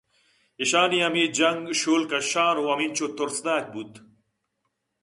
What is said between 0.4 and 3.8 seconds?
ایشانی ہمے جنگ شُول کشّان ءَ ہمینچو تُرسناک